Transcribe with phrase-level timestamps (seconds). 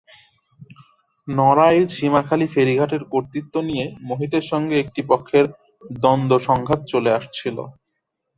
[1.27, 5.45] নড়াইল সীমাখালি ফেরিঘাটের কর্তৃত্ব নিয়ে মোহিতের সঙ্গে একটি পক্ষের
[5.95, 7.57] দ্বন্দ্ব-সংঘাত চলে আসছিল।